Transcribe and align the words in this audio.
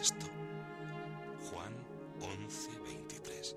esto? 0.00 0.26
Juan 1.50 1.74
11, 2.20 2.78
23. 2.80 3.56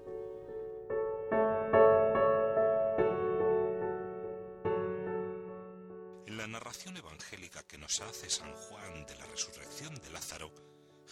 En 6.26 6.38
la 6.38 6.48
narración 6.48 6.98
evangélica 6.98 7.64
que 7.64 7.78
nos 7.78 8.02
hace 8.02 8.30
San 8.30 8.54
Juan 8.54 9.06
de 9.06 9.16
la 9.16 9.26
resurrección 9.26 9.96
de 9.96 10.10
Lázaro, 10.10 10.52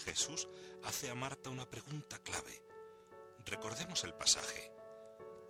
Jesús 0.04 0.48
hace 0.84 1.10
a 1.10 1.16
Marta 1.16 1.50
una 1.50 1.70
pregunta 1.70 2.20
clave. 2.20 2.62
Recordemos 3.46 4.04
el 4.04 4.14
pasaje. 4.14 4.72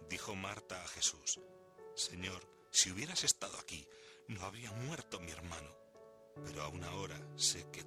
Dijo 0.09 0.35
Marta 0.35 0.83
a 0.83 0.87
Jesús, 0.87 1.39
Señor, 1.95 2.47
si 2.69 2.91
hubieras 2.91 3.23
estado 3.23 3.57
aquí, 3.57 3.87
no 4.27 4.43
habría 4.43 4.71
muerto 4.71 5.19
mi 5.19 5.31
hermano, 5.31 5.75
pero 6.43 6.61
aún 6.63 6.83
ahora 6.83 7.19
sé 7.35 7.65
que 7.71 7.83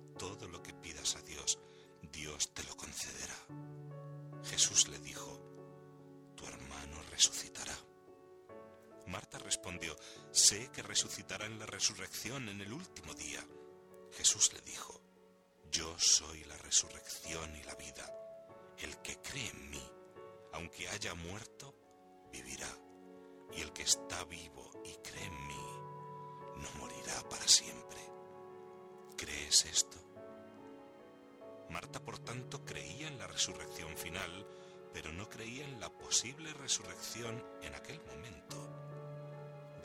Marta 9.09 9.39
respondió, 9.39 9.97
Sé 10.31 10.71
que 10.71 10.83
resucitará 10.83 11.47
en 11.47 11.59
la 11.59 11.67
resurrección 11.67 12.49
en 12.49 12.61
el 12.61 12.73
último 12.73 13.15
día. 13.15 13.45
Jesús 14.13 14.53
le 14.53 14.61
dijo, 14.61 15.01
Yo 15.71 15.99
soy 15.99 16.45
la 16.45 16.57
resurrección 16.59 17.57
y 17.57 17.63
la 17.63 17.75
vida. 17.75 18.13
El 18.79 18.97
que 18.99 19.17
cree 19.21 19.49
en 19.49 19.71
mí, 19.71 19.91
aunque 20.53 20.89
haya 20.89 21.15
muerto, 21.15 21.75
vivirá. 22.31 22.69
Y 23.57 23.63
el 23.63 23.73
que 23.73 23.83
está 23.83 24.25
vivo 24.25 24.71
y 24.85 24.95
cree 24.97 25.25
en 25.25 25.47
mí, 25.47 25.67
no 26.57 26.71
morirá 26.79 27.27
para 27.29 27.49
siempre. 27.49 27.99
¿Crees 29.17 29.65
esto? 29.65 29.97
Marta, 31.71 32.01
por 32.01 32.19
tanto, 32.19 32.65
creía 32.65 33.09
en 33.09 33.19
la 33.19 33.27
resurrección 33.27 33.97
final, 33.97 34.47
pero 34.93 35.13
no 35.13 35.29
creía 35.29 35.65
en 35.65 35.81
la 35.81 35.91
posible 35.91 36.53
resurrección 36.55 37.45
en 37.63 37.75
aquel 37.75 38.01
momento. 38.05 38.78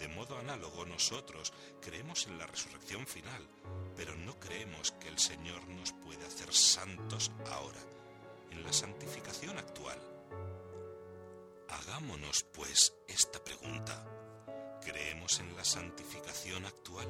De 0.03 0.09
modo 0.09 0.37
análogo 0.37 0.85
nosotros 0.85 1.53
creemos 1.79 2.27
en 2.27 2.37
la 2.37 2.45
resurrección 2.45 3.07
final, 3.07 3.47
pero 3.95 4.13
no 4.17 4.37
creemos 4.37 4.91
que 4.91 5.07
el 5.07 5.17
Señor 5.17 5.65
nos 5.69 5.93
puede 5.93 6.25
hacer 6.25 6.53
santos 6.53 7.31
ahora, 7.49 7.79
en 8.51 8.65
la 8.65 8.73
santificación 8.73 9.57
actual. 9.57 9.97
Hagámonos, 11.69 12.43
pues, 12.53 12.93
esta 13.07 13.41
pregunta. 13.41 14.05
¿Creemos 14.83 15.39
en 15.39 15.55
la 15.55 15.63
santificación 15.63 16.65
actual? 16.65 17.07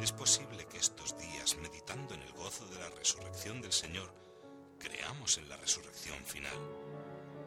Es 0.00 0.10
posible 0.10 0.39
resurrección 3.00 3.62
del 3.62 3.72
Señor, 3.72 4.12
creamos 4.78 5.38
en 5.38 5.48
la 5.48 5.56
resurrección 5.56 6.22
final. 6.26 6.52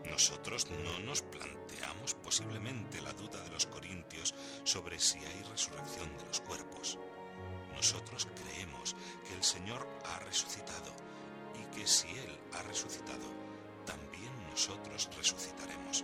Nosotros 0.09 0.67
no 0.83 0.99
nos 1.01 1.21
planteamos 1.21 2.15
posiblemente 2.15 2.99
la 3.03 3.13
duda 3.13 3.39
de 3.43 3.51
los 3.51 3.67
corintios 3.67 4.33
sobre 4.63 4.97
si 4.97 5.19
hay 5.19 5.43
resurrección 5.51 6.09
de 6.17 6.25
los 6.25 6.41
cuerpos. 6.41 6.97
Nosotros 7.75 8.27
creemos 8.33 8.95
que 9.27 9.35
el 9.35 9.43
Señor 9.43 9.87
ha 10.05 10.19
resucitado 10.21 10.91
y 11.61 11.77
que 11.77 11.85
si 11.85 12.07
Él 12.09 12.39
ha 12.53 12.63
resucitado, 12.63 13.29
también 13.85 14.33
nosotros 14.49 15.07
resucitaremos. 15.15 16.03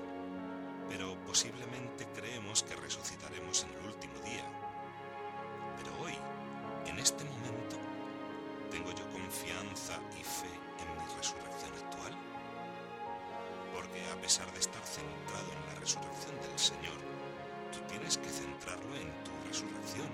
Pero 0.90 1.18
posiblemente 1.26 2.08
creemos 2.14 2.62
que 2.62 2.76
resucitaremos 2.76 3.64
en 3.64 3.70
el 3.80 3.86
último 3.88 4.20
día. 4.20 4.59
A 14.12 14.22
pesar 14.22 14.52
de 14.54 14.60
estar 14.60 14.84
centrado 14.86 15.52
en 15.54 15.66
la 15.68 15.80
resurrección 15.80 16.36
del 16.42 16.60
Señor, 16.60 16.98
tú 17.72 17.80
tienes 17.90 18.18
que 18.18 18.30
centrarlo 18.30 18.96
en 18.96 19.10
tu 19.24 19.32
resurrección 19.48 20.10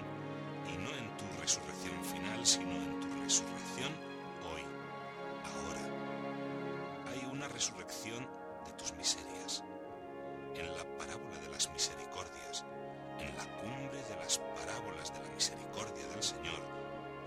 y 0.67 0.77
no 0.77 0.89
en 0.91 1.17
tu 1.17 1.25
resurrección 1.41 2.03
final, 2.03 2.45
sino 2.45 2.71
en 2.71 2.99
tu 2.99 3.07
resurrección 3.23 3.91
hoy, 4.51 4.63
ahora. 5.43 7.11
Hay 7.11 7.25
una 7.31 7.47
resurrección 7.47 8.27
de 8.65 8.71
tus 8.73 8.93
miserias. 8.93 9.63
En 10.55 10.67
la 10.75 10.83
parábola 10.97 11.37
de 11.39 11.49
las 11.49 11.69
misericordias, 11.71 12.63
en 13.19 13.35
la 13.35 13.45
cumbre 13.59 14.01
de 14.03 14.15
las 14.15 14.39
parábolas 14.55 15.13
de 15.13 15.19
la 15.19 15.29
misericordia 15.35 16.07
del 16.07 16.23
Señor, 16.23 16.61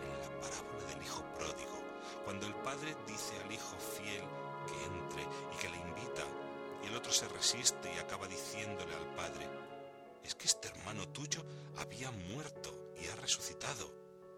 en 0.01 0.13
la 0.21 0.41
parábola 0.41 0.85
del 0.89 1.03
Hijo 1.03 1.23
pródigo, 1.37 1.79
cuando 2.25 2.47
el 2.47 2.55
Padre 2.57 2.97
dice 3.07 3.35
al 3.45 3.53
Hijo 3.53 3.77
fiel 3.77 4.18
se 7.13 7.29
resiste 7.29 7.93
y 7.95 7.99
acaba 7.99 8.27
diciéndole 8.27 8.95
al 8.95 9.15
Padre, 9.15 9.49
es 10.23 10.35
que 10.35 10.47
este 10.47 10.69
hermano 10.69 11.09
tuyo 11.09 11.45
había 11.77 12.11
muerto 12.11 12.93
y 13.01 13.07
ha 13.09 13.17
resucitado, 13.17 13.93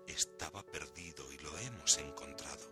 estaba 0.06 0.62
perdido 0.62 1.32
y 1.32 1.38
lo 1.38 1.56
hemos 1.58 1.98
encontrado. 1.98 2.70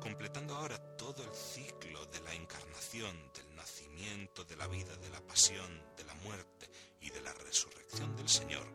Completando 0.00 0.54
ahora 0.54 0.78
todo 0.96 1.22
el 1.22 1.34
ciclo 1.34 2.06
de 2.06 2.20
la 2.20 2.34
encarnación, 2.34 3.16
del 3.34 3.54
nacimiento, 3.54 4.44
de 4.44 4.56
la 4.56 4.66
vida, 4.66 4.96
de 4.96 5.10
la 5.10 5.20
pasión, 5.20 5.82
de 5.96 6.04
la 6.04 6.14
muerte 6.14 6.68
y 7.00 7.10
de 7.10 7.20
la 7.20 7.32
resurrección 7.34 8.16
del 8.16 8.28
Señor, 8.28 8.66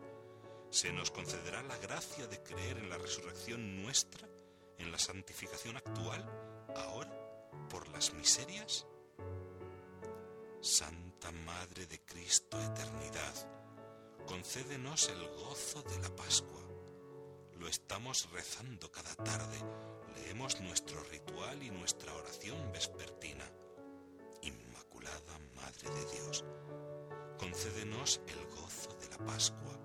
se 0.70 0.92
nos 0.92 1.10
concederá 1.10 1.62
la 1.62 1.76
gracia 1.78 2.26
de 2.26 2.42
creer 2.42 2.78
en 2.78 2.90
la 2.90 2.98
resurrección 2.98 3.82
nuestra, 3.82 4.28
en 4.78 4.92
la 4.92 4.98
santificación 4.98 5.76
actual, 5.76 6.24
ahora, 6.76 7.10
por 7.70 7.88
las 7.88 8.12
miserias. 8.12 8.86
Santa 10.78 11.32
Madre 11.44 11.86
de 11.86 11.98
Cristo 12.02 12.56
Eternidad, 12.62 13.34
concédenos 14.28 15.08
el 15.08 15.26
gozo 15.26 15.82
de 15.82 15.98
la 15.98 16.08
Pascua. 16.14 16.62
Lo 17.58 17.66
estamos 17.66 18.30
rezando 18.30 18.88
cada 18.92 19.12
tarde, 19.16 19.58
leemos 20.14 20.60
nuestro 20.60 21.02
ritual 21.10 21.60
y 21.64 21.72
nuestra 21.72 22.14
oración 22.14 22.70
vespertina. 22.70 23.44
Inmaculada 24.42 25.40
Madre 25.56 25.90
de 25.90 26.12
Dios, 26.12 26.44
concédenos 27.40 28.20
el 28.28 28.46
gozo 28.54 28.94
de 29.00 29.08
la 29.08 29.18
Pascua, 29.26 29.76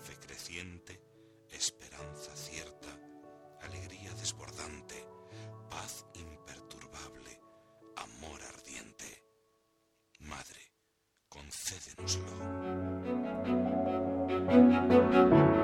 fe 0.00 0.16
creciente, 0.20 1.02
esperanza 1.50 2.34
cierta, 2.34 2.98
alegría 3.60 4.14
desbordante, 4.14 5.03
Thank 12.06 12.18
you. 15.48 15.63